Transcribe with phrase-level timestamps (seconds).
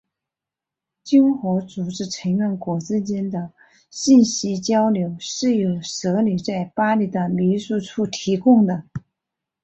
[1.03, 3.53] 经合组织成员国之间的
[3.91, 8.83] 信息交流是由设立在巴黎的秘书处提供的。